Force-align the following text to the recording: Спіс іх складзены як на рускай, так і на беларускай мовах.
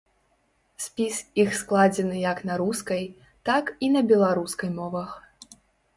Спіс 0.85 1.19
іх 1.43 1.51
складзены 1.59 2.17
як 2.23 2.41
на 2.51 2.57
рускай, 2.63 3.03
так 3.51 3.65
і 3.89 3.93
на 3.97 4.01
беларускай 4.13 4.69
мовах. 4.79 5.09